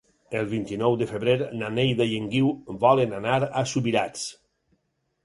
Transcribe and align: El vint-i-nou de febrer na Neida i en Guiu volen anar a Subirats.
El 0.37 0.45
vint-i-nou 0.51 0.95
de 1.01 1.07
febrer 1.11 1.35
na 1.59 1.69
Neida 1.73 2.07
i 2.11 2.15
en 2.21 2.25
Guiu 2.31 2.49
volen 2.85 3.13
anar 3.19 3.37
a 3.63 3.65
Subirats. 3.73 4.25